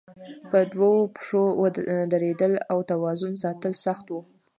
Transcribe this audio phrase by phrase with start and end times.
[0.49, 1.43] په دوو پښو
[2.13, 4.21] درېدل او توازن ساتل سخت وو.